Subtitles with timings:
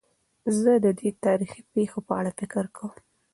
[0.59, 2.93] زه د دې تاریخي پېښو په اړه فکر کوم.